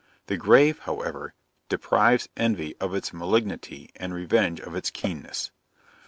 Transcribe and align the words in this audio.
The 0.25 0.35
grave, 0.35 0.79
however, 0.79 1.35
deprives 1.69 2.27
envy 2.35 2.75
of 2.79 2.95
its 2.95 3.13
malignity, 3.13 3.91
and 3.95 4.15
revenge 4.15 4.59
of 4.59 4.73
its 4.75 4.89
keenness. 4.89 5.51